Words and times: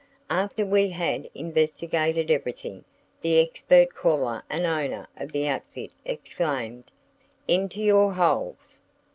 "After 0.31 0.65
we 0.65 0.89
had 0.89 1.29
investigated 1.35 2.31
everything 2.31 2.83
the 3.21 3.37
expert 3.37 3.93
caller 3.93 4.41
and 4.49 4.65
owner 4.65 5.07
of 5.15 5.31
the 5.31 5.47
outfit 5.47 5.93
exclaimed: 6.05 6.91
'Into 7.47 7.81
your 7.81 8.13
holes!' 8.13 8.79